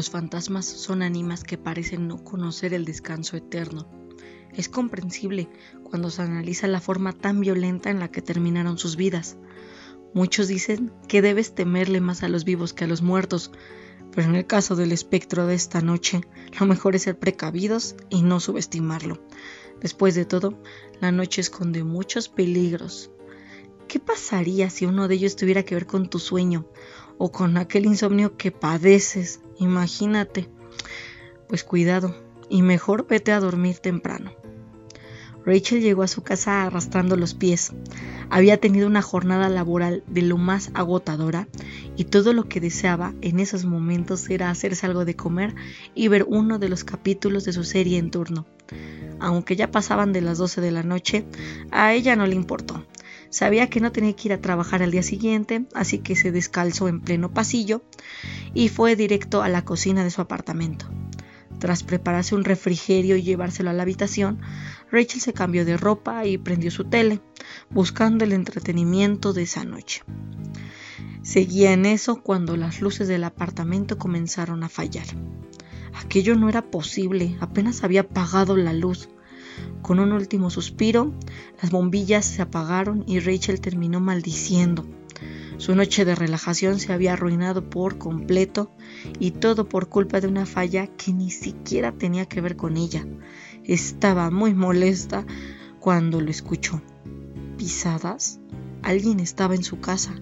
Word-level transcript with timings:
Los 0.00 0.08
fantasmas 0.08 0.64
son 0.64 1.02
ánimas 1.02 1.44
que 1.44 1.58
parecen 1.58 2.08
no 2.08 2.24
conocer 2.24 2.72
el 2.72 2.86
descanso 2.86 3.36
eterno. 3.36 3.86
Es 4.54 4.70
comprensible 4.70 5.50
cuando 5.82 6.08
se 6.08 6.22
analiza 6.22 6.66
la 6.68 6.80
forma 6.80 7.12
tan 7.12 7.38
violenta 7.42 7.90
en 7.90 8.00
la 8.00 8.10
que 8.10 8.22
terminaron 8.22 8.78
sus 8.78 8.96
vidas. 8.96 9.36
Muchos 10.14 10.48
dicen 10.48 10.90
que 11.06 11.20
debes 11.20 11.54
temerle 11.54 12.00
más 12.00 12.22
a 12.22 12.30
los 12.30 12.44
vivos 12.44 12.72
que 12.72 12.84
a 12.84 12.86
los 12.86 13.02
muertos, 13.02 13.52
pero 14.10 14.26
en 14.26 14.36
el 14.36 14.46
caso 14.46 14.74
del 14.74 14.92
espectro 14.92 15.46
de 15.46 15.54
esta 15.54 15.82
noche, 15.82 16.22
lo 16.58 16.64
mejor 16.64 16.96
es 16.96 17.02
ser 17.02 17.18
precavidos 17.18 17.94
y 18.08 18.22
no 18.22 18.40
subestimarlo. 18.40 19.22
Después 19.82 20.14
de 20.14 20.24
todo, 20.24 20.62
la 21.02 21.12
noche 21.12 21.42
esconde 21.42 21.84
muchos 21.84 22.30
peligros. 22.30 23.10
¿Qué 23.86 24.00
pasaría 24.00 24.70
si 24.70 24.86
uno 24.86 25.08
de 25.08 25.16
ellos 25.16 25.36
tuviera 25.36 25.62
que 25.62 25.74
ver 25.74 25.86
con 25.86 26.08
tu 26.08 26.18
sueño 26.18 26.66
o 27.18 27.30
con 27.30 27.58
aquel 27.58 27.84
insomnio 27.84 28.38
que 28.38 28.50
padeces? 28.50 29.40
Imagínate. 29.60 30.48
Pues 31.46 31.64
cuidado, 31.64 32.16
y 32.48 32.62
mejor 32.62 33.06
vete 33.06 33.30
a 33.30 33.40
dormir 33.40 33.78
temprano. 33.78 34.32
Rachel 35.44 35.82
llegó 35.82 36.02
a 36.02 36.08
su 36.08 36.22
casa 36.22 36.64
arrastrando 36.64 37.16
los 37.16 37.34
pies. 37.34 37.72
Había 38.30 38.58
tenido 38.58 38.86
una 38.86 39.02
jornada 39.02 39.48
laboral 39.48 40.02
de 40.06 40.22
lo 40.22 40.38
más 40.38 40.70
agotadora 40.74 41.46
y 41.96 42.04
todo 42.04 42.32
lo 42.32 42.48
que 42.48 42.60
deseaba 42.60 43.14
en 43.20 43.38
esos 43.38 43.66
momentos 43.66 44.30
era 44.30 44.50
hacerse 44.50 44.86
algo 44.86 45.04
de 45.04 45.16
comer 45.16 45.54
y 45.94 46.08
ver 46.08 46.24
uno 46.26 46.58
de 46.58 46.68
los 46.68 46.84
capítulos 46.84 47.44
de 47.44 47.52
su 47.52 47.64
serie 47.64 47.98
en 47.98 48.10
turno. 48.10 48.46
Aunque 49.18 49.56
ya 49.56 49.70
pasaban 49.70 50.12
de 50.12 50.22
las 50.22 50.38
12 50.38 50.62
de 50.62 50.70
la 50.70 50.82
noche, 50.82 51.26
a 51.70 51.92
ella 51.92 52.16
no 52.16 52.26
le 52.26 52.34
importó. 52.34 52.84
Sabía 53.30 53.70
que 53.70 53.80
no 53.80 53.92
tenía 53.92 54.14
que 54.14 54.28
ir 54.28 54.32
a 54.32 54.40
trabajar 54.40 54.82
al 54.82 54.90
día 54.90 55.02
siguiente, 55.02 55.66
así 55.74 55.98
que 55.98 56.16
se 56.16 56.32
descalzó 56.32 56.88
en 56.88 57.00
pleno 57.00 57.32
pasillo 57.32 57.82
y 58.54 58.68
fue 58.68 58.96
directo 58.96 59.42
a 59.42 59.48
la 59.48 59.64
cocina 59.64 60.04
de 60.04 60.10
su 60.10 60.20
apartamento. 60.20 60.86
Tras 61.60 61.82
prepararse 61.82 62.34
un 62.34 62.44
refrigerio 62.44 63.16
y 63.16 63.22
llevárselo 63.22 63.70
a 63.70 63.72
la 63.72 63.82
habitación, 63.82 64.40
Rachel 64.90 65.20
se 65.20 65.32
cambió 65.32 65.64
de 65.64 65.76
ropa 65.76 66.24
y 66.26 66.38
prendió 66.38 66.70
su 66.70 66.84
tele, 66.84 67.20
buscando 67.68 68.24
el 68.24 68.32
entretenimiento 68.32 69.32
de 69.32 69.42
esa 69.42 69.64
noche. 69.64 70.02
Seguía 71.22 71.72
en 71.72 71.84
eso 71.84 72.22
cuando 72.22 72.56
las 72.56 72.80
luces 72.80 73.06
del 73.08 73.24
apartamento 73.24 73.98
comenzaron 73.98 74.64
a 74.64 74.68
fallar. 74.68 75.06
Aquello 75.94 76.34
no 76.34 76.48
era 76.48 76.70
posible, 76.70 77.36
apenas 77.40 77.84
había 77.84 78.02
apagado 78.02 78.56
la 78.56 78.72
luz. 78.72 79.10
Con 79.82 79.98
un 79.98 80.12
último 80.12 80.50
suspiro, 80.50 81.12
las 81.62 81.70
bombillas 81.70 82.24
se 82.24 82.42
apagaron 82.42 83.04
y 83.06 83.20
Rachel 83.20 83.60
terminó 83.60 84.00
maldiciendo. 84.00 84.86
Su 85.56 85.74
noche 85.74 86.06
de 86.06 86.14
relajación 86.14 86.78
se 86.78 86.92
había 86.92 87.12
arruinado 87.12 87.68
por 87.68 87.98
completo 87.98 88.70
y 89.18 89.32
todo 89.32 89.68
por 89.68 89.88
culpa 89.88 90.20
de 90.20 90.26
una 90.26 90.46
falla 90.46 90.86
que 90.86 91.12
ni 91.12 91.30
siquiera 91.30 91.92
tenía 91.92 92.26
que 92.26 92.40
ver 92.40 92.56
con 92.56 92.76
ella. 92.76 93.06
Estaba 93.64 94.30
muy 94.30 94.54
molesta 94.54 95.26
cuando 95.78 96.20
lo 96.20 96.30
escuchó. 96.30 96.80
¿Pisadas? 97.58 98.40
Alguien 98.82 99.20
estaba 99.20 99.54
en 99.54 99.62
su 99.62 99.80
casa. 99.80 100.14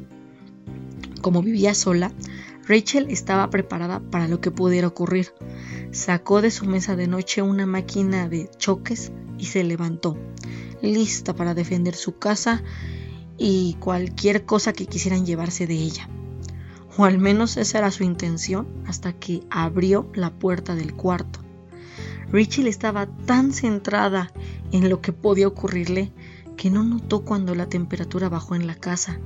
Como 1.22 1.42
vivía 1.42 1.74
sola, 1.74 2.12
Rachel 2.66 3.06
estaba 3.08 3.48
preparada 3.50 4.00
para 4.00 4.28
lo 4.28 4.40
que 4.40 4.50
pudiera 4.50 4.88
ocurrir. 4.88 5.32
Sacó 5.90 6.42
de 6.42 6.50
su 6.50 6.66
mesa 6.66 6.96
de 6.96 7.06
noche 7.06 7.40
una 7.40 7.64
máquina 7.64 8.28
de 8.28 8.50
choques 8.58 9.10
y 9.38 9.46
se 9.46 9.64
levantó, 9.64 10.18
lista 10.82 11.34
para 11.34 11.54
defender 11.54 11.94
su 11.94 12.18
casa 12.18 12.62
y 13.38 13.74
cualquier 13.80 14.44
cosa 14.44 14.72
que 14.72 14.86
quisieran 14.86 15.24
llevarse 15.24 15.66
de 15.66 15.74
ella. 15.74 16.08
O 16.98 17.04
al 17.04 17.18
menos 17.18 17.56
esa 17.56 17.78
era 17.78 17.90
su 17.90 18.04
intención 18.04 18.68
hasta 18.86 19.12
que 19.12 19.42
abrió 19.50 20.10
la 20.14 20.30
puerta 20.30 20.74
del 20.74 20.94
cuarto. 20.94 21.40
Rachel 22.30 22.66
estaba 22.66 23.06
tan 23.06 23.52
centrada 23.52 24.30
en 24.72 24.90
lo 24.90 25.00
que 25.00 25.12
podía 25.12 25.48
ocurrirle 25.48 26.12
que 26.58 26.70
no 26.70 26.84
notó 26.84 27.24
cuando 27.24 27.54
la 27.54 27.68
temperatura 27.68 28.28
bajó 28.28 28.54
en 28.54 28.66
la 28.66 28.74
casa. 28.74 29.18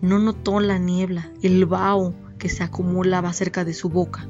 No 0.00 0.18
notó 0.18 0.60
la 0.60 0.78
niebla, 0.78 1.30
el 1.42 1.66
vaho 1.66 2.14
que 2.38 2.48
se 2.48 2.62
acumulaba 2.62 3.32
cerca 3.32 3.64
de 3.64 3.74
su 3.74 3.90
boca. 3.90 4.26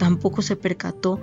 Tampoco 0.00 0.40
se 0.40 0.56
percató 0.56 1.20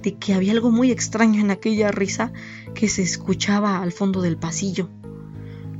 de 0.00 0.16
que 0.16 0.32
había 0.32 0.52
algo 0.52 0.70
muy 0.70 0.90
extraño 0.90 1.42
en 1.42 1.50
aquella 1.50 1.92
risa 1.92 2.32
que 2.74 2.88
se 2.88 3.02
escuchaba 3.02 3.82
al 3.82 3.92
fondo 3.92 4.22
del 4.22 4.38
pasillo. 4.38 4.88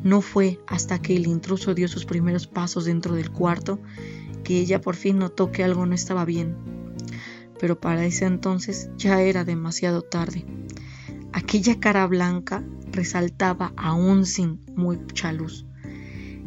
No 0.03 0.21
fue 0.21 0.61
hasta 0.67 1.01
que 1.01 1.17
el 1.17 1.27
intruso 1.27 1.75
dio 1.75 1.89
sus 1.89 2.05
primeros 2.05 2.47
pasos 2.47 2.85
dentro 2.85 3.15
del 3.15 3.31
cuarto 3.31 3.81
que 4.45 4.61
ella 4.61 4.83
por 4.83 4.95
fin 4.95 5.19
notó 5.19 5.53
que 5.53 5.65
algo 5.65 5.87
no 5.87 5.95
estaba 5.95 6.27
bien. 6.27 6.55
Pero 7.59 7.81
para 7.81 8.05
ese 8.05 8.27
entonces 8.27 8.91
ya 8.99 9.23
era 9.23 9.47
demasiado 9.47 10.03
tarde. 10.03 10.45
Aquella 11.33 11.81
cara 11.81 12.07
blanca 12.07 12.63
resaltaba 12.93 13.73
aún 13.79 14.27
sin 14.27 14.61
mucha 14.77 15.33
luz. 15.33 15.65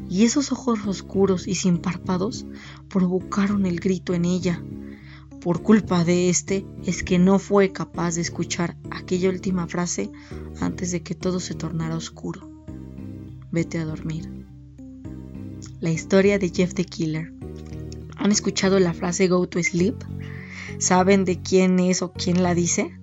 Y 0.07 0.25
esos 0.25 0.51
ojos 0.51 0.85
oscuros 0.85 1.47
y 1.47 1.55
sin 1.55 1.79
párpados 1.79 2.45
provocaron 2.87 3.65
el 3.65 3.79
grito 3.79 4.13
en 4.13 4.25
ella. 4.25 4.61
Por 5.41 5.61
culpa 5.61 6.03
de 6.03 6.29
este 6.29 6.65
es 6.85 7.03
que 7.03 7.19
no 7.19 7.39
fue 7.39 7.71
capaz 7.71 8.15
de 8.15 8.21
escuchar 8.21 8.77
aquella 8.91 9.29
última 9.29 9.67
frase 9.67 10.11
antes 10.59 10.91
de 10.91 11.03
que 11.03 11.15
todo 11.15 11.39
se 11.39 11.53
tornara 11.53 11.95
oscuro 11.95 12.57
vete 13.51 13.79
a 13.79 13.85
dormir. 13.85 14.45
La 15.79 15.89
historia 15.89 16.39
de 16.39 16.49
Jeff 16.49 16.73
the 16.73 16.85
Killer. 16.85 17.33
¿Han 18.17 18.31
escuchado 18.31 18.79
la 18.79 18.93
frase 18.93 19.27
go 19.27 19.47
to 19.47 19.61
sleep? 19.61 19.95
¿Saben 20.79 21.25
de 21.25 21.41
quién 21.41 21.79
es 21.79 22.01
o 22.01 22.11
quién 22.11 22.43
la 22.43 22.53
dice? 22.53 22.97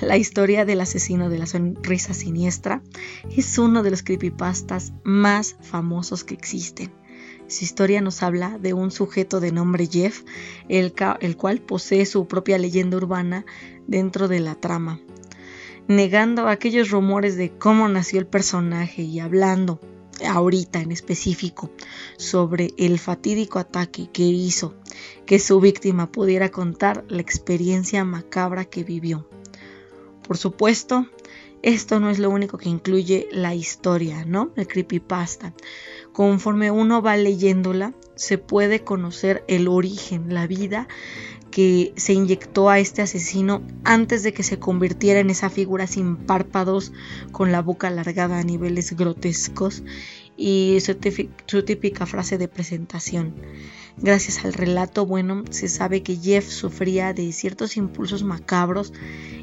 La 0.00 0.16
historia 0.16 0.64
del 0.64 0.80
asesino 0.80 1.28
de 1.28 1.38
la 1.38 1.46
sonrisa 1.46 2.14
siniestra 2.14 2.82
es 3.36 3.58
uno 3.58 3.82
de 3.82 3.90
los 3.90 4.02
creepypastas 4.02 4.92
más 5.04 5.56
famosos 5.60 6.24
que 6.24 6.34
existen. 6.34 6.92
Su 7.52 7.64
historia 7.64 8.00
nos 8.00 8.22
habla 8.22 8.58
de 8.58 8.72
un 8.72 8.90
sujeto 8.90 9.38
de 9.38 9.52
nombre 9.52 9.86
Jeff, 9.86 10.22
el, 10.68 10.94
el 11.20 11.36
cual 11.36 11.60
posee 11.60 12.06
su 12.06 12.26
propia 12.26 12.58
leyenda 12.58 12.96
urbana 12.96 13.44
dentro 13.86 14.26
de 14.26 14.40
la 14.40 14.54
trama 14.54 15.00
negando 15.88 16.48
aquellos 16.48 16.90
rumores 16.90 17.36
de 17.36 17.50
cómo 17.50 17.88
nació 17.88 18.20
el 18.20 18.26
personaje 18.26 19.02
y 19.02 19.20
hablando 19.20 19.80
ahorita 20.26 20.80
en 20.80 20.92
específico 20.92 21.70
sobre 22.16 22.72
el 22.78 22.98
fatídico 22.98 23.58
ataque 23.58 24.08
que 24.12 24.22
hizo 24.22 24.74
que 25.26 25.38
su 25.38 25.60
víctima 25.60 26.10
pudiera 26.10 26.50
contar 26.50 27.04
la 27.08 27.20
experiencia 27.20 28.04
macabra 28.04 28.64
que 28.64 28.84
vivió. 28.84 29.28
Por 30.26 30.38
supuesto, 30.38 31.06
esto 31.62 32.00
no 32.00 32.10
es 32.10 32.18
lo 32.18 32.30
único 32.30 32.58
que 32.58 32.68
incluye 32.68 33.28
la 33.32 33.54
historia, 33.54 34.24
¿no? 34.24 34.52
El 34.56 34.66
creepypasta. 34.66 35.54
Conforme 36.12 36.70
uno 36.70 37.02
va 37.02 37.16
leyéndola, 37.16 37.94
se 38.14 38.38
puede 38.38 38.84
conocer 38.84 39.44
el 39.48 39.68
origen, 39.68 40.34
la 40.34 40.46
vida 40.46 40.88
que 41.52 41.92
se 41.96 42.14
inyectó 42.14 42.70
a 42.70 42.80
este 42.80 43.02
asesino 43.02 43.62
antes 43.84 44.22
de 44.22 44.32
que 44.32 44.42
se 44.42 44.58
convirtiera 44.58 45.20
en 45.20 45.30
esa 45.30 45.50
figura 45.50 45.86
sin 45.86 46.16
párpados, 46.16 46.92
con 47.30 47.52
la 47.52 47.60
boca 47.60 47.88
alargada 47.88 48.38
a 48.38 48.42
niveles 48.42 48.96
grotescos 48.96 49.84
y 50.36 50.78
su, 50.80 51.62
típica 51.62 52.06
frase 52.06 52.38
de 52.38 52.48
presentación. 52.48 53.34
Gracias 53.98 54.44
al 54.44 54.54
relato, 54.54 55.04
bueno, 55.04 55.44
se 55.50 55.68
sabe 55.68 56.02
que 56.02 56.16
Jeff 56.16 56.48
sufría 56.48 57.12
de 57.12 57.30
ciertos 57.32 57.76
impulsos 57.76 58.24
macabros 58.24 58.92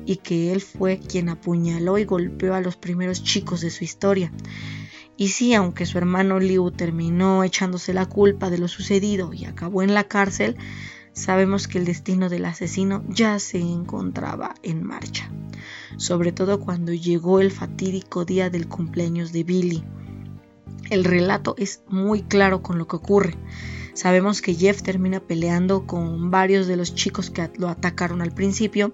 y 0.06 0.18
que 0.18 0.52
él 0.52 0.62
fue 0.62 1.00
quien 1.00 1.30
apuñaló 1.30 2.00
y 2.00 2.06
golpeó 2.06 2.56
a 2.56 2.62
los 2.62 2.76
primeros 2.76 3.24
chicos 3.24 3.62
de 3.62 3.70
su 3.70 3.84
historia. 3.84 4.32
Y 5.20 5.28
sí, 5.28 5.54
aunque 5.54 5.86
su 5.86 5.98
hermano 5.98 6.40
Liu 6.40 6.72
terminó 6.72 7.44
echándose 7.44 7.94
la 7.94 8.06
culpa 8.06 8.50
de 8.50 8.58
lo 8.58 8.70
sucedido 8.70 9.34
y 9.34 9.44
acabó 9.44 9.84
en 9.84 9.94
la 9.94 10.06
cárcel, 10.06 10.56
sabemos 11.12 11.68
que 11.68 11.78
el 11.78 11.84
destino 11.84 12.30
del 12.30 12.46
asesino 12.46 13.04
ya 13.10 13.38
se 13.40 13.60
encontraba 13.60 14.56
en 14.64 14.82
marcha, 14.82 15.30
sobre 15.98 16.32
todo 16.32 16.62
cuando 16.62 16.94
llegó 16.94 17.42
el 17.42 17.52
fatídico 17.52 18.24
día 18.24 18.50
del 18.50 18.70
cumpleaños 18.70 19.34
de 19.34 19.44
Billy. 19.44 19.84
El 20.90 21.04
relato 21.04 21.54
es 21.58 21.84
muy 21.90 22.22
claro 22.22 22.64
con 22.64 22.78
lo 22.78 22.88
que 22.88 22.96
ocurre. 22.96 23.36
Sabemos 23.96 24.42
que 24.42 24.56
Jeff 24.56 24.84
termina 24.84 25.20
peleando 25.20 25.86
con 25.86 26.32
varios 26.32 26.66
de 26.66 26.78
los 26.78 26.96
chicos 26.96 27.30
que 27.30 27.52
lo 27.58 27.68
atacaron 27.68 28.22
al 28.22 28.32
principio 28.32 28.94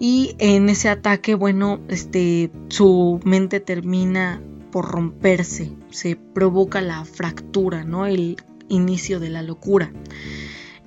y 0.00 0.34
en 0.40 0.68
ese 0.68 0.88
ataque, 0.88 1.36
bueno, 1.36 1.80
este 1.86 2.50
su 2.66 3.20
mente 3.22 3.60
termina 3.60 4.42
por 4.72 4.90
romperse, 4.90 5.70
se 5.90 6.16
provoca 6.16 6.80
la 6.80 7.04
fractura, 7.04 7.84
¿no? 7.84 8.06
El 8.06 8.36
inicio 8.68 9.20
de 9.20 9.30
la 9.30 9.42
locura. 9.42 9.92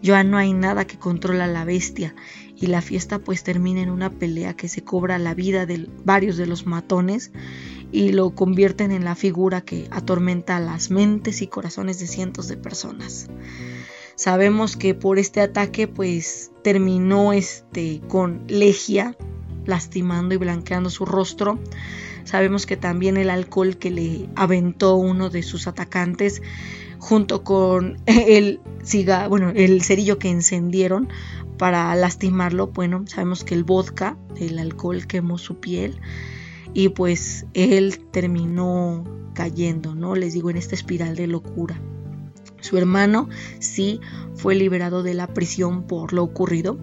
Ya 0.02 0.24
no 0.24 0.38
hay 0.38 0.52
nada 0.52 0.86
que 0.86 1.00
controla 1.00 1.46
a 1.46 1.48
la 1.48 1.64
bestia 1.64 2.14
y 2.58 2.68
la 2.68 2.82
fiesta 2.82 3.20
pues 3.20 3.44
termina 3.44 3.82
en 3.82 3.90
una 3.90 4.10
pelea 4.10 4.56
que 4.56 4.68
se 4.68 4.84
cobra 4.84 5.18
la 5.18 5.34
vida 5.34 5.66
de 5.66 5.90
varios 6.04 6.36
de 6.36 6.46
los 6.46 6.66
matones 6.66 7.32
y 7.92 8.12
lo 8.12 8.36
convierten 8.36 8.92
en 8.92 9.06
la 9.06 9.16
figura 9.16 9.62
que 9.62 9.88
atormenta 9.92 10.60
las 10.60 10.92
mentes 10.92 11.42
y 11.42 11.48
corazones 11.48 12.00
de 12.00 12.08
cientos 12.08 12.48
de 12.48 12.58
personas. 12.58 13.30
Sabemos 14.16 14.78
que 14.78 14.94
por 14.94 15.20
este 15.20 15.42
ataque 15.42 15.88
pues 15.88 16.52
terminó 16.64 17.34
este 17.34 18.02
con 18.08 18.44
Legia 18.48 19.16
lastimando 19.66 20.36
y 20.36 20.38
blanqueando 20.38 20.90
su 20.90 21.06
rostro. 21.06 21.60
Sabemos 22.26 22.66
que 22.66 22.76
también 22.76 23.18
el 23.18 23.30
alcohol 23.30 23.78
que 23.78 23.92
le 23.92 24.30
aventó 24.36 24.96
uno 24.96 25.30
de 25.30 25.44
sus 25.44 25.68
atacantes 25.68 26.42
junto 27.00 27.44
con 27.44 27.98
el 28.06 28.60
bueno, 29.30 29.52
el 29.56 29.82
cerillo 29.82 30.20
que 30.20 30.30
encendieron 30.30 31.10
para 31.58 31.96
lastimarlo, 31.96 32.68
bueno, 32.68 33.06
sabemos 33.08 33.44
que 33.44 33.54
el 33.54 33.64
vodka, 33.64 34.18
el 34.38 34.60
alcohol 34.60 35.08
quemó 35.08 35.38
su 35.38 35.60
piel 35.60 36.00
y 36.74 36.90
pues 36.90 37.46
él 37.54 38.00
terminó 38.12 39.04
cayendo, 39.34 39.96
¿no? 39.96 40.16
Les 40.16 40.34
digo, 40.34 40.50
en 40.50 40.58
esta 40.58 40.76
espiral 40.76 41.16
de 41.16 41.28
locura. 41.28 41.80
Su 42.66 42.80
hermano 42.80 43.30
sí 43.60 44.02
fue 44.34 44.56
liberado 44.56 45.04
de 45.04 45.14
la 45.14 45.28
prisión 45.28 45.84
por 45.84 46.14
lo 46.14 46.24
ocurrido, 46.24 46.80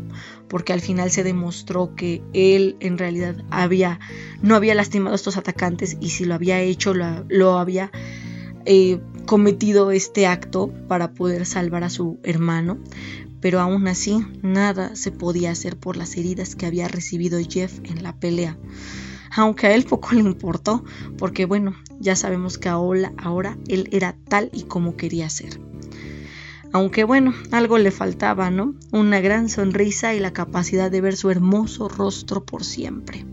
porque 0.47 0.73
al 0.73 0.81
final 0.81 1.11
se 1.11 1.25
demostró 1.25 1.97
que 1.97 2.23
él 2.33 2.77
en 2.79 2.99
realidad 2.99 3.35
había 3.51 3.99
no 4.43 4.55
había 4.55 4.77
lastimado 4.77 5.15
a 5.15 5.17
estos 5.17 5.37
atacantes 5.37 5.97
y 6.01 6.11
si 6.11 6.25
lo 6.25 6.35
había 6.35 6.61
hecho 6.61 6.95
lo, 6.95 7.59
había 7.59 7.91
eh, 8.65 9.01
cometido 9.27 9.91
este 9.91 10.29
acto 10.29 10.73
para 10.87 11.15
poder 11.15 11.47
salvar 11.47 11.83
a 11.83 11.91
su 11.91 12.21
hermano, 12.23 12.79
pero 13.41 13.59
aún 13.59 13.89
así 13.89 14.25
nada 14.41 14.95
se 14.95 15.11
podía 15.11 15.51
hacer 15.51 15.77
por 15.77 15.97
las 15.97 16.17
heridas 16.17 16.55
que 16.55 16.67
había 16.67 16.87
recibido 16.87 17.41
Jeff 17.41 17.81
en 17.83 18.05
la 18.05 18.15
pelea. 18.15 18.57
Aunque 19.35 19.67
a 19.67 19.75
él 19.75 19.83
poco 19.85 20.13
le 20.13 20.21
importó, 20.21 20.85
porque 21.19 21.45
bueno, 21.45 21.75
ya 21.99 22.15
sabemos 22.15 22.57
que 22.57 22.69
ahora, 22.69 23.13
ahora 23.17 23.59
él 23.67 23.89
era 23.91 24.15
tal 24.29 24.49
y 24.53 24.63
como 24.63 24.97
quería 24.97 25.29
ser. 25.29 25.72
Aunque 26.73 27.05
bueno, 27.05 27.35
algo 27.51 27.77
le 27.77 27.91
faltaba, 27.91 28.51
¿no? 28.51 28.75
Una 28.93 29.21
gran 29.21 29.51
sonrisa 29.51 30.15
y 30.15 30.21
la 30.21 30.33
capacidad 30.33 30.91
de 30.91 31.03
ver 31.03 31.17
su 31.17 31.31
hermoso 31.31 31.89
rostro 31.89 32.45
por 32.45 32.65
siempre. 32.65 33.27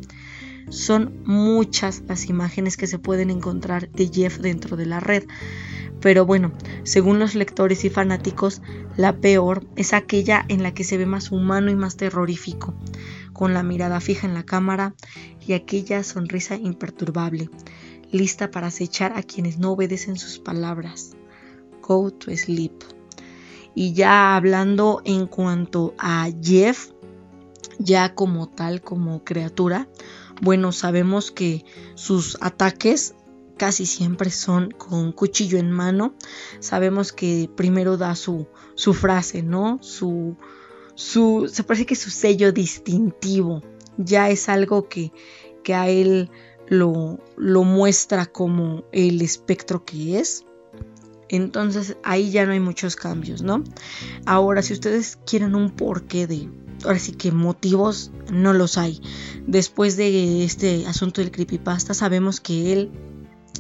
Son 0.69 1.23
muchas 1.25 2.03
las 2.07 2.27
imágenes 2.27 2.75
que 2.75 2.85
se 2.85 2.99
pueden 2.99 3.29
encontrar 3.29 3.89
de 3.91 4.09
Jeff 4.13 4.39
dentro 4.39 4.75
de 4.75 4.85
la 4.85 4.99
red. 4.99 5.23
Pero 6.01 6.25
bueno, 6.25 6.51
según 6.83 7.17
los 7.17 7.33
lectores 7.33 7.85
y 7.85 7.89
fanáticos, 7.89 8.61
la 8.97 9.17
peor 9.17 9.65
es 9.75 9.93
aquella 9.93 10.45
en 10.49 10.61
la 10.61 10.73
que 10.73 10.83
se 10.83 10.97
ve 10.97 11.05
más 11.05 11.31
humano 11.31 11.71
y 11.71 11.75
más 11.75 11.97
terrorífico, 11.97 12.73
con 13.33 13.53
la 13.53 13.63
mirada 13.63 13.99
fija 13.99 14.27
en 14.27 14.33
la 14.33 14.43
cámara 14.43 14.95
y 15.45 15.53
aquella 15.53 16.03
sonrisa 16.03 16.55
imperturbable, 16.55 17.49
lista 18.11 18.51
para 18.51 18.67
acechar 18.67 19.17
a 19.17 19.23
quienes 19.23 19.57
no 19.57 19.71
obedecen 19.71 20.17
sus 20.17 20.39
palabras. 20.39 21.15
Go 21.81 22.11
to 22.11 22.35
sleep. 22.35 22.98
Y 23.75 23.93
ya 23.93 24.35
hablando 24.35 25.01
en 25.05 25.27
cuanto 25.27 25.93
a 25.97 26.29
Jeff, 26.41 26.89
ya 27.77 28.13
como 28.15 28.49
tal, 28.49 28.81
como 28.81 29.23
criatura, 29.23 29.87
bueno, 30.41 30.71
sabemos 30.71 31.31
que 31.31 31.65
sus 31.95 32.37
ataques 32.41 33.15
casi 33.57 33.85
siempre 33.85 34.31
son 34.31 34.71
con 34.71 35.11
cuchillo 35.11 35.57
en 35.59 35.69
mano. 35.69 36.15
Sabemos 36.59 37.11
que 37.11 37.49
primero 37.55 37.97
da 37.97 38.15
su, 38.15 38.47
su 38.75 38.93
frase, 38.93 39.43
¿no? 39.43 39.79
Su, 39.81 40.35
su, 40.95 41.49
se 41.51 41.63
parece 41.63 41.85
que 41.85 41.95
su 41.95 42.09
sello 42.09 42.51
distintivo 42.51 43.61
ya 43.97 44.29
es 44.29 44.49
algo 44.49 44.87
que, 44.87 45.11
que 45.63 45.73
a 45.73 45.89
él 45.89 46.31
lo, 46.67 47.19
lo 47.35 47.63
muestra 47.63 48.25
como 48.25 48.83
el 48.91 49.21
espectro 49.21 49.83
que 49.83 50.19
es. 50.19 50.45
Entonces 51.29 51.95
ahí 52.03 52.31
ya 52.31 52.45
no 52.45 52.51
hay 52.51 52.59
muchos 52.59 52.95
cambios, 52.95 53.41
¿no? 53.41 53.63
Ahora, 54.25 54.61
si 54.61 54.73
ustedes 54.73 55.19
quieren 55.25 55.55
un 55.55 55.71
porqué 55.71 56.27
de, 56.27 56.49
ahora 56.83 56.99
sí 56.99 57.13
que 57.13 57.31
motivos, 57.31 58.11
no 58.31 58.53
los 58.53 58.77
hay. 58.77 59.01
Después 59.45 59.95
de 59.95 60.43
este 60.43 60.85
asunto 60.87 61.21
del 61.21 61.31
creepypasta, 61.31 61.93
sabemos 61.93 62.39
que 62.41 62.73
él 62.73 62.91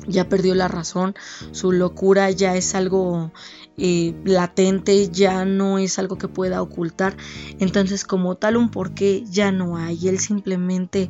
ya 0.07 0.27
perdió 0.27 0.55
la 0.55 0.67
razón, 0.67 1.13
su 1.51 1.71
locura 1.71 2.31
ya 2.31 2.55
es 2.55 2.73
algo 2.73 3.31
eh, 3.77 4.15
latente, 4.25 5.09
ya 5.09 5.45
no 5.45 5.77
es 5.77 5.99
algo 5.99 6.17
que 6.17 6.27
pueda 6.27 6.61
ocultar. 6.61 7.15
Entonces, 7.59 8.03
como 8.03 8.35
tal, 8.35 8.57
un 8.57 8.71
porqué 8.71 9.23
ya 9.29 9.51
no 9.51 9.77
hay. 9.77 10.07
Él 10.07 10.19
simplemente 10.19 11.09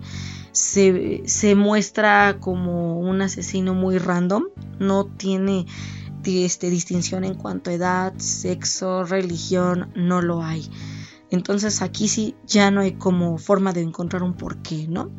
se, 0.52 1.24
se 1.26 1.56
muestra 1.56 2.38
como 2.40 3.00
un 3.00 3.22
asesino 3.22 3.74
muy 3.74 3.98
random, 3.98 4.46
no 4.80 5.06
tiene 5.06 5.66
este, 6.26 6.70
distinción 6.70 7.24
en 7.24 7.36
cuanto 7.36 7.70
a 7.70 7.74
edad, 7.74 8.14
sexo, 8.18 9.04
religión, 9.04 9.92
no 9.96 10.22
lo 10.22 10.44
hay. 10.44 10.70
Entonces 11.32 11.82
aquí 11.82 12.08
sí 12.08 12.36
ya 12.48 12.72
no 12.72 12.82
hay 12.82 12.94
como 12.94 13.38
forma 13.38 13.72
de 13.72 13.82
encontrar 13.82 14.24
un 14.24 14.34
porqué, 14.34 14.88
¿no? 14.88 15.12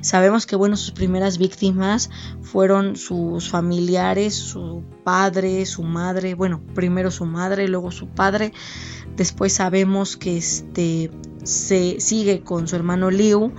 Sabemos 0.00 0.46
que, 0.46 0.56
bueno, 0.56 0.76
sus 0.76 0.92
primeras 0.92 1.36
víctimas 1.36 2.08
fueron 2.40 2.96
sus 2.96 3.50
familiares, 3.50 4.34
su 4.34 4.82
padre, 5.04 5.66
su 5.66 5.82
madre, 5.82 6.34
bueno, 6.34 6.62
primero 6.74 7.10
su 7.10 7.26
madre, 7.26 7.68
luego 7.68 7.90
su 7.90 8.08
padre. 8.08 8.52
Después 9.16 9.52
sabemos 9.52 10.16
que 10.16 10.38
este 10.38 11.10
se 11.42 12.00
sigue 12.00 12.42
con 12.42 12.66
su 12.66 12.76
hermano 12.76 13.10
Liu 13.10 13.52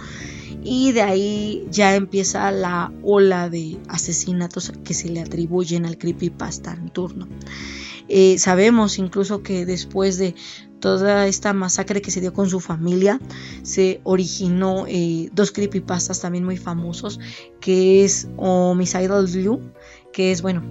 y 0.64 0.92
de 0.92 1.02
ahí 1.02 1.68
ya 1.72 1.96
empieza 1.96 2.52
la 2.52 2.92
ola 3.04 3.50
de 3.50 3.80
asesinatos 3.88 4.72
que 4.84 4.94
se 4.94 5.10
le 5.10 5.22
atribuyen 5.22 5.86
al 5.86 5.98
creepypasta 5.98 6.74
en 6.74 6.90
turno. 6.90 7.28
Eh, 8.08 8.38
sabemos 8.38 9.00
incluso 9.00 9.42
que 9.42 9.66
después 9.66 10.18
de 10.18 10.36
toda 10.82 11.28
esta 11.28 11.54
masacre 11.54 12.02
que 12.02 12.12
se 12.12 12.20
dio 12.20 12.34
con 12.34 12.50
su 12.50 12.60
familia, 12.60 13.22
se 13.64 14.02
originó 14.04 14.86
eh, 14.88 15.30
dos 15.32 15.52
creepypastas 15.52 16.20
también 16.20 16.44
muy 16.44 16.58
famosos, 16.58 17.20
que 17.62 18.04
es 18.04 18.28
Homicidal 18.36 19.32
Liu, 19.32 19.62
que 20.12 20.32
es, 20.32 20.42
bueno, 20.42 20.64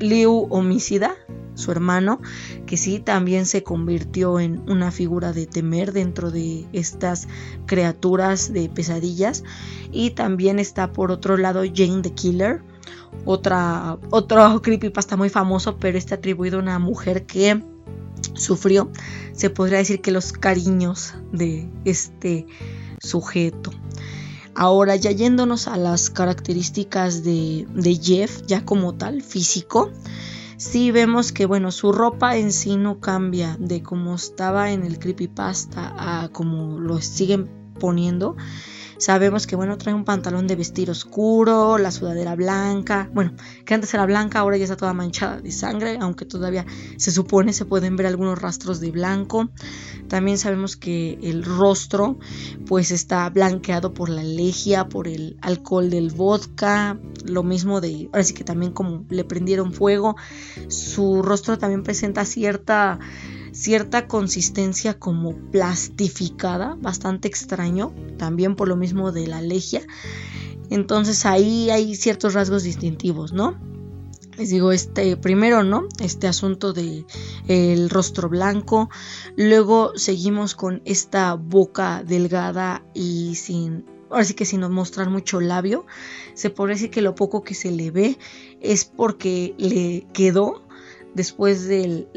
Liu 0.00 0.46
Homicida, 0.50 1.14
su 1.54 1.70
hermano, 1.70 2.20
que 2.66 2.76
sí 2.76 2.98
también 2.98 3.46
se 3.46 3.62
convirtió 3.62 4.40
en 4.40 4.62
una 4.70 4.90
figura 4.90 5.32
de 5.32 5.46
temer 5.46 5.92
dentro 5.92 6.30
de 6.30 6.66
estas 6.72 7.28
criaturas 7.66 8.52
de 8.52 8.68
pesadillas. 8.68 9.44
Y 9.90 10.10
también 10.10 10.58
está 10.58 10.92
por 10.92 11.10
otro 11.10 11.36
lado 11.36 11.62
Jane 11.62 12.02
the 12.02 12.12
Killer, 12.12 12.62
otra, 13.24 13.98
otro 14.10 14.62
creepypasta 14.62 15.16
muy 15.16 15.28
famoso, 15.28 15.76
pero 15.76 15.98
está 15.98 16.16
atribuido 16.16 16.58
a 16.58 16.62
una 16.62 16.78
mujer 16.78 17.26
que 17.26 17.62
sufrió, 18.34 18.90
se 19.32 19.50
podría 19.50 19.78
decir 19.78 20.00
que 20.00 20.10
los 20.10 20.32
cariños 20.32 21.14
de 21.32 21.68
este 21.84 22.46
sujeto. 23.00 23.70
Ahora 24.54 24.96
ya 24.96 25.10
yéndonos 25.10 25.68
a 25.68 25.76
las 25.76 26.10
características 26.10 27.24
de, 27.24 27.66
de 27.74 27.94
Jeff, 27.96 28.42
ya 28.46 28.64
como 28.64 28.94
tal, 28.94 29.22
físico, 29.22 29.90
sí 30.56 30.90
vemos 30.90 31.32
que 31.32 31.46
bueno, 31.46 31.70
su 31.70 31.92
ropa 31.92 32.36
en 32.36 32.52
sí 32.52 32.76
no 32.76 33.00
cambia 33.00 33.56
de 33.58 33.82
como 33.82 34.14
estaba 34.14 34.70
en 34.70 34.84
el 34.84 34.98
creepypasta 34.98 35.94
a 35.96 36.28
como 36.28 36.78
lo 36.78 37.00
siguen 37.00 37.48
poniendo. 37.78 38.36
Sabemos 39.02 39.48
que, 39.48 39.56
bueno, 39.56 39.78
trae 39.78 39.96
un 39.96 40.04
pantalón 40.04 40.46
de 40.46 40.54
vestir 40.54 40.88
oscuro, 40.88 41.76
la 41.76 41.90
sudadera 41.90 42.36
blanca, 42.36 43.10
bueno, 43.12 43.32
que 43.64 43.74
antes 43.74 43.92
era 43.92 44.06
blanca, 44.06 44.38
ahora 44.38 44.56
ya 44.56 44.62
está 44.62 44.76
toda 44.76 44.92
manchada 44.92 45.40
de 45.40 45.50
sangre, 45.50 45.98
aunque 46.00 46.24
todavía 46.24 46.64
se 46.98 47.10
supone 47.10 47.52
se 47.52 47.64
pueden 47.64 47.96
ver 47.96 48.06
algunos 48.06 48.40
rastros 48.40 48.78
de 48.78 48.92
blanco. 48.92 49.50
También 50.06 50.38
sabemos 50.38 50.76
que 50.76 51.18
el 51.20 51.42
rostro, 51.42 52.20
pues 52.68 52.92
está 52.92 53.28
blanqueado 53.28 53.92
por 53.92 54.08
la 54.08 54.22
legia, 54.22 54.88
por 54.88 55.08
el 55.08 55.36
alcohol 55.40 55.90
del 55.90 56.12
vodka, 56.12 56.96
lo 57.24 57.42
mismo 57.42 57.80
de, 57.80 58.08
ahora 58.12 58.22
sí 58.22 58.34
que 58.34 58.44
también 58.44 58.70
como 58.70 59.04
le 59.08 59.24
prendieron 59.24 59.72
fuego, 59.72 60.14
su 60.68 61.22
rostro 61.22 61.58
también 61.58 61.82
presenta 61.82 62.24
cierta 62.24 63.00
cierta 63.52 64.08
consistencia 64.08 64.98
como 64.98 65.36
plastificada, 65.50 66.76
bastante 66.80 67.28
extraño, 67.28 67.94
también 68.16 68.56
por 68.56 68.68
lo 68.68 68.76
mismo 68.76 69.12
de 69.12 69.26
la 69.26 69.40
legia. 69.40 69.82
Entonces 70.70 71.26
ahí 71.26 71.70
hay 71.70 71.94
ciertos 71.94 72.34
rasgos 72.34 72.62
distintivos, 72.62 73.32
¿no? 73.32 73.56
Les 74.38 74.48
digo, 74.48 74.72
este 74.72 75.18
primero, 75.18 75.62
¿no? 75.62 75.86
Este 76.00 76.26
asunto 76.26 76.72
de 76.72 77.04
el 77.46 77.90
rostro 77.90 78.30
blanco, 78.30 78.88
luego 79.36 79.92
seguimos 79.96 80.54
con 80.54 80.80
esta 80.86 81.34
boca 81.34 82.02
delgada 82.02 82.82
y 82.94 83.34
sin 83.34 83.84
ahora 84.08 84.24
sí 84.24 84.34
que 84.34 84.44
sin 84.44 84.60
mostrar 84.70 85.10
mucho 85.10 85.40
labio, 85.40 85.86
se 86.34 86.50
podría 86.50 86.74
decir 86.74 86.90
que 86.90 87.02
lo 87.02 87.14
poco 87.14 87.42
que 87.42 87.54
se 87.54 87.70
le 87.70 87.90
ve 87.90 88.18
es 88.60 88.84
porque 88.84 89.54
le 89.58 90.06
quedó 90.12 90.62
después 91.14 91.66
del, 91.66 92.08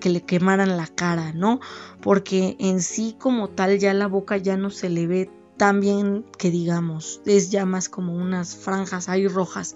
que 0.00 0.10
le 0.10 0.22
quemaran 0.22 0.76
la 0.76 0.86
cara, 0.86 1.32
¿no? 1.32 1.60
Porque 2.00 2.56
en 2.58 2.82
sí 2.82 3.16
como 3.18 3.48
tal 3.48 3.78
ya 3.78 3.94
la 3.94 4.06
boca 4.06 4.36
ya 4.36 4.56
no 4.56 4.70
se 4.70 4.88
le 4.88 5.06
ve 5.06 5.30
tan 5.56 5.80
bien 5.80 6.24
que 6.38 6.50
digamos, 6.50 7.20
es 7.26 7.50
ya 7.50 7.66
más 7.66 7.88
como 7.88 8.14
unas 8.14 8.56
franjas 8.56 9.08
ahí 9.08 9.26
rojas. 9.26 9.74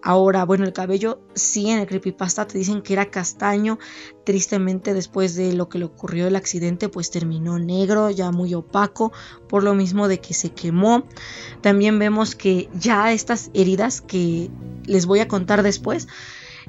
Ahora, 0.00 0.44
bueno, 0.44 0.64
el 0.64 0.72
cabello 0.72 1.20
sí 1.34 1.70
en 1.70 1.80
el 1.80 1.86
creepypasta 1.86 2.46
te 2.46 2.56
dicen 2.56 2.82
que 2.82 2.92
era 2.92 3.10
castaño. 3.10 3.78
Tristemente 4.24 4.94
después 4.94 5.34
de 5.34 5.52
lo 5.54 5.68
que 5.68 5.80
le 5.80 5.86
ocurrió 5.86 6.28
el 6.28 6.36
accidente, 6.36 6.88
pues 6.88 7.10
terminó 7.10 7.58
negro, 7.58 8.08
ya 8.10 8.30
muy 8.30 8.54
opaco, 8.54 9.12
por 9.48 9.64
lo 9.64 9.74
mismo 9.74 10.06
de 10.06 10.20
que 10.20 10.34
se 10.34 10.50
quemó. 10.50 11.04
También 11.62 11.98
vemos 11.98 12.36
que 12.36 12.68
ya 12.74 13.12
estas 13.12 13.50
heridas 13.54 14.00
que 14.00 14.50
les 14.84 15.06
voy 15.06 15.18
a 15.18 15.28
contar 15.28 15.64
después, 15.64 16.06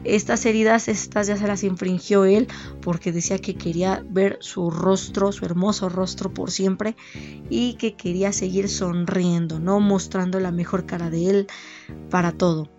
estas 0.03 0.45
heridas, 0.45 0.87
estas 0.87 1.27
ya 1.27 1.37
se 1.37 1.47
las 1.47 1.63
infringió 1.63 2.25
él 2.25 2.47
porque 2.81 3.11
decía 3.11 3.39
que 3.39 3.55
quería 3.55 4.03
ver 4.09 4.37
su 4.41 4.71
rostro, 4.71 5.31
su 5.31 5.45
hermoso 5.45 5.89
rostro 5.89 6.33
por 6.33 6.51
siempre 6.51 6.95
y 7.49 7.73
que 7.73 7.95
quería 7.95 8.31
seguir 8.31 8.69
sonriendo, 8.69 9.59
no 9.59 9.79
mostrando 9.79 10.39
la 10.39 10.51
mejor 10.51 10.85
cara 10.85 11.09
de 11.09 11.29
él 11.29 11.47
para 12.09 12.31
todo. 12.31 12.69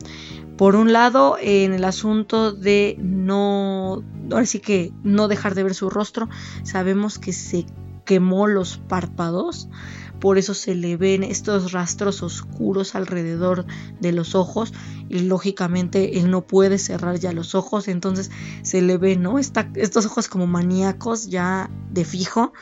Por 0.57 0.77
un 0.77 0.93
lado, 0.93 1.37
en 1.41 1.73
el 1.73 1.85
asunto 1.85 2.53
de 2.53 2.97
no, 2.99 4.03
ahora 4.31 4.47
sí 4.47 4.61
que 4.61 4.93
no 5.03 5.27
dejar 5.27 5.55
de 5.55 5.63
ver 5.63 5.75
su 5.75 5.89
rostro, 5.89 6.29
sabemos 6.65 7.19
que 7.19 7.33
se 7.33 7.65
quemó 8.05 8.47
los 8.47 8.77
párpados 8.77 9.69
por 10.21 10.39
eso 10.39 10.55
se 10.55 10.75
le 10.75 10.97
ven 10.97 11.23
estos 11.23 11.73
rastros 11.73 12.23
oscuros 12.23 12.95
alrededor 12.95 13.65
de 14.01 14.13
los 14.13 14.35
ojos 14.35 14.73
y 15.09 15.21
lógicamente 15.21 16.19
él 16.19 16.31
no 16.31 16.47
puede 16.47 16.79
cerrar 16.79 17.19
ya 17.19 17.33
los 17.33 17.55
ojos, 17.55 17.89
entonces 17.89 18.31
se 18.63 18.83
le 18.83 18.99
ve, 18.99 19.17
¿no? 19.17 19.39
estos 19.39 20.07
ojos 20.07 20.29
como 20.29 20.47
maníacos 20.47 21.29
ya 21.29 21.71
de 21.91 22.05
fijo. 22.05 22.53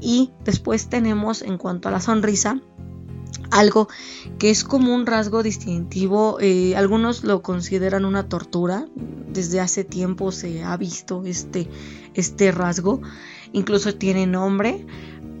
Y 0.00 0.30
después 0.44 0.88
tenemos 0.88 1.42
en 1.42 1.58
cuanto 1.58 1.88
a 1.88 1.90
la 1.90 2.00
sonrisa, 2.00 2.60
algo 3.50 3.88
que 4.38 4.50
es 4.50 4.64
como 4.64 4.94
un 4.94 5.06
rasgo 5.06 5.42
distintivo. 5.42 6.38
Eh, 6.40 6.76
algunos 6.76 7.24
lo 7.24 7.42
consideran 7.42 8.04
una 8.04 8.28
tortura. 8.28 8.86
Desde 8.96 9.60
hace 9.60 9.84
tiempo 9.84 10.32
se 10.32 10.62
ha 10.62 10.76
visto 10.76 11.22
este, 11.24 11.68
este 12.14 12.52
rasgo. 12.52 13.00
Incluso 13.52 13.94
tiene 13.94 14.26
nombre 14.26 14.86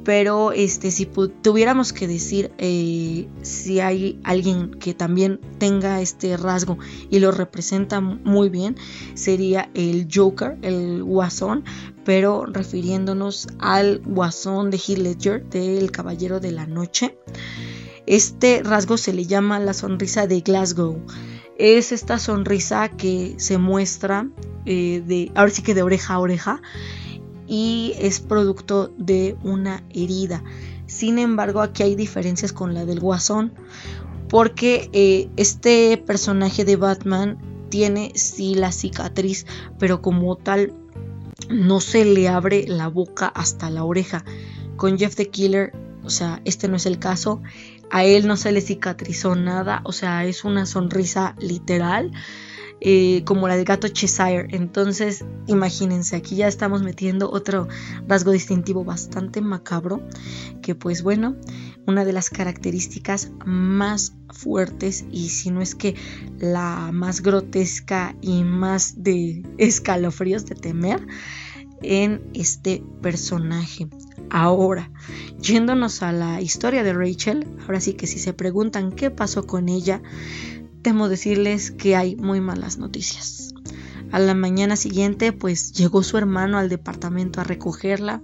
pero 0.06 0.52
este 0.52 0.92
si 0.92 1.04
tuviéramos 1.04 1.92
que 1.92 2.06
decir 2.06 2.52
eh, 2.58 3.26
si 3.42 3.80
hay 3.80 4.20
alguien 4.22 4.70
que 4.70 4.94
también 4.94 5.40
tenga 5.58 6.00
este 6.00 6.36
rasgo 6.36 6.78
y 7.10 7.18
lo 7.18 7.32
representa 7.32 8.00
muy 8.00 8.48
bien 8.48 8.76
sería 9.14 9.68
el 9.74 10.06
Joker 10.10 10.58
el 10.62 11.02
Guasón 11.02 11.64
pero 12.04 12.46
refiriéndonos 12.46 13.48
al 13.58 13.98
Guasón 14.06 14.70
de 14.70 14.78
Heath 14.78 14.98
Ledger 14.98 15.44
del 15.50 15.90
Caballero 15.90 16.38
de 16.38 16.52
la 16.52 16.68
Noche 16.68 17.18
este 18.06 18.62
rasgo 18.62 18.98
se 18.98 19.12
le 19.12 19.26
llama 19.26 19.58
la 19.58 19.74
sonrisa 19.74 20.28
de 20.28 20.40
Glasgow. 20.40 21.04
Es 21.58 21.90
esta 21.90 22.20
sonrisa 22.20 22.88
que 22.90 23.34
se 23.38 23.58
muestra 23.58 24.28
eh, 24.64 25.32
ahora 25.34 25.50
sí 25.50 25.62
que 25.62 25.74
de 25.74 25.82
oreja 25.82 26.14
a 26.14 26.20
oreja 26.20 26.62
y 27.46 27.94
es 27.98 28.20
producto 28.20 28.92
de 28.98 29.36
una 29.42 29.82
herida. 29.90 30.42
Sin 30.86 31.18
embargo, 31.18 31.60
aquí 31.60 31.82
hay 31.82 31.94
diferencias 31.94 32.52
con 32.52 32.74
la 32.74 32.84
del 32.84 33.00
guasón, 33.00 33.52
porque 34.28 34.90
eh, 34.92 35.28
este 35.36 35.96
personaje 35.98 36.64
de 36.64 36.76
Batman 36.76 37.38
tiene 37.68 38.12
sí 38.14 38.54
la 38.54 38.72
cicatriz, 38.72 39.46
pero 39.78 40.00
como 40.02 40.36
tal 40.36 40.72
no 41.50 41.80
se 41.80 42.04
le 42.04 42.28
abre 42.28 42.66
la 42.66 42.88
boca 42.88 43.26
hasta 43.26 43.70
la 43.70 43.84
oreja. 43.84 44.24
Con 44.76 44.98
Jeff 44.98 45.16
the 45.16 45.28
Killer, 45.28 45.72
o 46.04 46.10
sea, 46.10 46.40
este 46.44 46.68
no 46.68 46.76
es 46.76 46.86
el 46.86 46.98
caso. 46.98 47.42
A 47.90 48.04
él 48.04 48.26
no 48.26 48.36
se 48.36 48.52
le 48.52 48.60
cicatrizó 48.60 49.36
nada, 49.36 49.80
o 49.84 49.92
sea, 49.92 50.24
es 50.24 50.44
una 50.44 50.66
sonrisa 50.66 51.34
literal. 51.38 52.12
Eh, 52.80 53.22
como 53.24 53.48
la 53.48 53.56
del 53.56 53.64
gato 53.64 53.88
Cheshire. 53.88 54.48
Entonces, 54.50 55.24
imagínense, 55.46 56.14
aquí 56.14 56.36
ya 56.36 56.46
estamos 56.46 56.82
metiendo 56.82 57.30
otro 57.30 57.68
rasgo 58.06 58.32
distintivo 58.32 58.84
bastante 58.84 59.40
macabro, 59.40 60.02
que 60.60 60.74
pues 60.74 61.02
bueno, 61.02 61.36
una 61.86 62.04
de 62.04 62.12
las 62.12 62.28
características 62.28 63.30
más 63.46 64.14
fuertes 64.28 65.06
y 65.10 65.30
si 65.30 65.50
no 65.50 65.62
es 65.62 65.74
que 65.74 65.94
la 66.38 66.90
más 66.92 67.22
grotesca 67.22 68.14
y 68.20 68.44
más 68.44 69.02
de 69.02 69.42
escalofríos 69.56 70.44
de 70.44 70.54
temer 70.56 71.06
en 71.82 72.22
este 72.34 72.82
personaje. 73.00 73.86
Ahora, 74.30 74.90
yéndonos 75.40 76.02
a 76.02 76.12
la 76.12 76.40
historia 76.40 76.82
de 76.82 76.92
Rachel, 76.92 77.46
ahora 77.62 77.80
sí 77.80 77.94
que 77.94 78.06
si 78.06 78.18
se 78.18 78.32
preguntan 78.32 78.92
qué 78.92 79.10
pasó 79.10 79.46
con 79.46 79.68
ella, 79.68 80.02
temo 80.86 81.08
decirles 81.08 81.72
que 81.72 81.96
hay 81.96 82.14
muy 82.14 82.40
malas 82.40 82.78
noticias. 82.78 83.52
A 84.12 84.20
la 84.20 84.34
mañana 84.34 84.76
siguiente, 84.76 85.32
pues 85.32 85.72
llegó 85.72 86.04
su 86.04 86.16
hermano 86.16 86.58
al 86.58 86.68
departamento 86.68 87.40
a 87.40 87.44
recogerla 87.44 88.22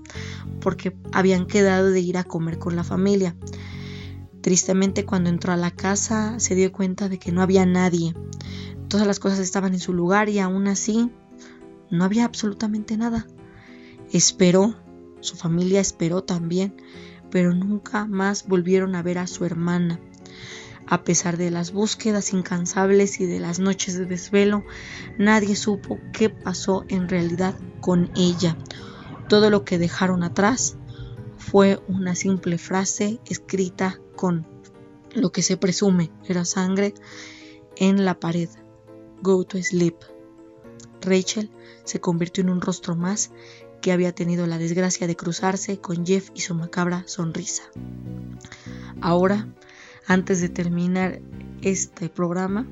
porque 0.60 0.96
habían 1.10 1.48
quedado 1.48 1.90
de 1.90 1.98
ir 1.98 2.18
a 2.18 2.22
comer 2.22 2.60
con 2.60 2.76
la 2.76 2.84
familia. 2.84 3.34
Tristemente, 4.42 5.04
cuando 5.04 5.28
entró 5.28 5.52
a 5.52 5.56
la 5.56 5.72
casa, 5.72 6.38
se 6.38 6.54
dio 6.54 6.70
cuenta 6.70 7.08
de 7.08 7.18
que 7.18 7.32
no 7.32 7.42
había 7.42 7.66
nadie. 7.66 8.14
Todas 8.86 9.08
las 9.08 9.18
cosas 9.18 9.40
estaban 9.40 9.72
en 9.72 9.80
su 9.80 9.92
lugar 9.92 10.28
y 10.28 10.38
aún 10.38 10.68
así 10.68 11.10
no 11.90 12.04
había 12.04 12.24
absolutamente 12.24 12.96
nada. 12.96 13.26
Esperó, 14.12 14.76
su 15.18 15.34
familia 15.34 15.80
esperó 15.80 16.22
también, 16.22 16.76
pero 17.28 17.54
nunca 17.54 18.06
más 18.06 18.46
volvieron 18.46 18.94
a 18.94 19.02
ver 19.02 19.18
a 19.18 19.26
su 19.26 19.44
hermana. 19.44 19.98
A 20.86 21.04
pesar 21.04 21.36
de 21.36 21.50
las 21.50 21.72
búsquedas 21.72 22.32
incansables 22.32 23.20
y 23.20 23.26
de 23.26 23.40
las 23.40 23.58
noches 23.58 23.96
de 23.96 24.04
desvelo, 24.04 24.64
nadie 25.18 25.56
supo 25.56 25.98
qué 26.12 26.28
pasó 26.28 26.84
en 26.88 27.08
realidad 27.08 27.54
con 27.80 28.10
ella. 28.16 28.56
Todo 29.28 29.48
lo 29.50 29.64
que 29.64 29.78
dejaron 29.78 30.22
atrás 30.22 30.76
fue 31.38 31.80
una 31.88 32.14
simple 32.14 32.58
frase 32.58 33.20
escrita 33.26 33.98
con 34.16 34.46
lo 35.14 35.32
que 35.32 35.42
se 35.42 35.56
presume 35.56 36.10
era 36.26 36.44
sangre 36.44 36.94
en 37.76 38.04
la 38.04 38.18
pared. 38.18 38.48
Go 39.22 39.44
to 39.44 39.62
sleep. 39.62 39.96
Rachel 41.00 41.50
se 41.84 42.00
convirtió 42.00 42.42
en 42.42 42.50
un 42.50 42.60
rostro 42.60 42.94
más 42.96 43.30
que 43.80 43.92
había 43.92 44.12
tenido 44.12 44.46
la 44.46 44.58
desgracia 44.58 45.06
de 45.06 45.16
cruzarse 45.16 45.78
con 45.78 46.06
Jeff 46.06 46.30
y 46.34 46.40
su 46.40 46.54
macabra 46.54 47.02
sonrisa. 47.06 47.64
Ahora 49.00 49.48
antes 50.06 50.40
de 50.40 50.48
terminar 50.48 51.20
este 51.62 52.08
programa, 52.08 52.66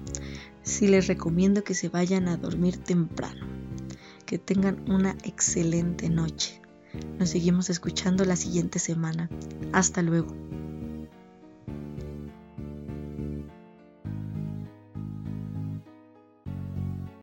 sí 0.62 0.88
les 0.88 1.06
recomiendo 1.06 1.64
que 1.64 1.74
se 1.74 1.88
vayan 1.88 2.28
a 2.28 2.36
dormir 2.36 2.76
temprano. 2.76 3.46
Que 4.26 4.38
tengan 4.38 4.88
una 4.90 5.16
excelente 5.24 6.08
noche. 6.08 6.60
Nos 7.18 7.30
seguimos 7.30 7.70
escuchando 7.70 8.24
la 8.24 8.36
siguiente 8.36 8.78
semana. 8.78 9.28
Hasta 9.72 10.02
luego. 10.02 10.34